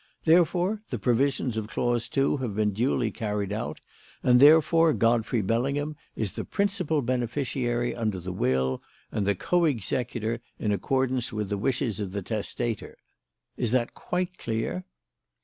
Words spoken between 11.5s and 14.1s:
wishes of the testator. Is that